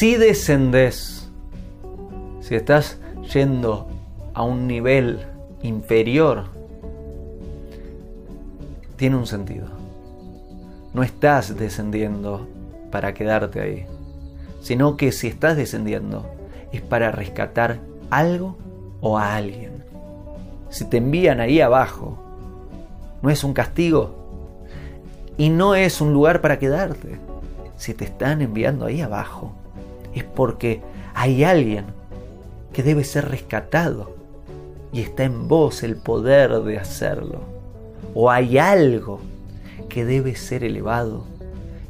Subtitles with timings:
[0.00, 1.28] descendés,
[2.40, 2.98] si estás
[3.34, 3.86] yendo
[4.32, 5.26] a un nivel
[5.62, 6.46] inferior,
[8.96, 9.66] tiene un sentido.
[10.94, 12.48] No estás descendiendo
[12.90, 13.86] para quedarte ahí,
[14.62, 16.24] sino que si estás descendiendo
[16.72, 17.78] es para rescatar
[18.08, 18.56] algo
[19.02, 19.84] o a alguien.
[20.70, 22.18] Si te envían ahí abajo,
[23.20, 24.14] no es un castigo
[25.36, 27.18] y no es un lugar para quedarte.
[27.76, 29.52] Si te están enviando ahí abajo,
[30.14, 30.82] es porque
[31.14, 31.86] hay alguien
[32.72, 34.14] que debe ser rescatado
[34.92, 37.40] y está en vos el poder de hacerlo.
[38.14, 39.20] O hay algo
[39.88, 41.24] que debe ser elevado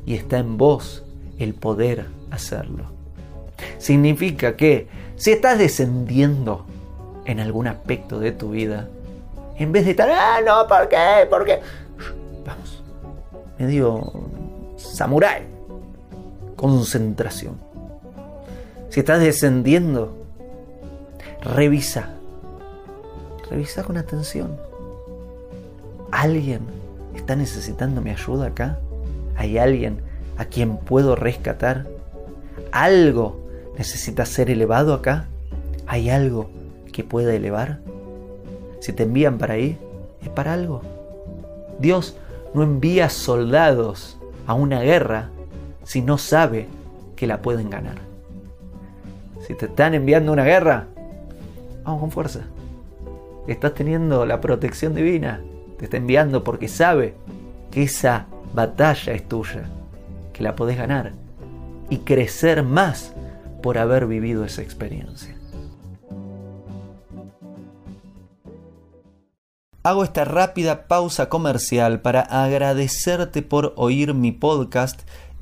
[0.04, 1.04] y está en vos
[1.38, 2.84] el poder hacerlo.
[3.78, 6.66] Significa que si estás descendiendo
[7.24, 8.88] en algún aspecto de tu vida,
[9.56, 11.26] en vez de estar, ah, no, ¿por qué?
[11.28, 11.60] ¿Por qué?
[12.44, 12.82] Vamos,
[13.58, 14.12] medio
[14.76, 15.42] samurái,
[16.56, 17.69] concentración.
[18.90, 20.16] Si estás descendiendo,
[21.42, 22.10] revisa,
[23.48, 24.56] revisa con atención.
[26.10, 26.62] ¿Alguien
[27.14, 28.80] está necesitando mi ayuda acá?
[29.36, 30.00] ¿Hay alguien
[30.38, 31.86] a quien puedo rescatar?
[32.72, 33.40] ¿Algo
[33.78, 35.26] necesita ser elevado acá?
[35.86, 36.50] ¿Hay algo
[36.92, 37.78] que pueda elevar?
[38.80, 39.78] Si te envían para ahí,
[40.20, 40.82] es para algo.
[41.78, 42.16] Dios
[42.54, 45.30] no envía soldados a una guerra
[45.84, 46.66] si no sabe
[47.14, 48.09] que la pueden ganar.
[49.46, 50.86] Si te están enviando una guerra,
[51.84, 52.40] vamos con fuerza.
[53.46, 55.40] Estás teniendo la protección divina.
[55.78, 57.14] Te está enviando porque sabe
[57.70, 59.64] que esa batalla es tuya,
[60.32, 61.12] que la podés ganar
[61.88, 63.14] y crecer más
[63.62, 65.36] por haber vivido esa experiencia.
[69.82, 75.00] Hago esta rápida pausa comercial para agradecerte por oír mi podcast